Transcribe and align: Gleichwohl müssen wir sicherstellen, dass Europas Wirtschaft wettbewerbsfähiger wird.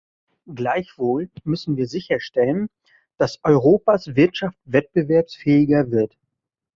Gleichwohl 0.47 1.29
müssen 1.43 1.77
wir 1.77 1.85
sicherstellen, 1.85 2.69
dass 3.19 3.39
Europas 3.43 4.15
Wirtschaft 4.15 4.57
wettbewerbsfähiger 4.65 5.91
wird. 5.91 6.17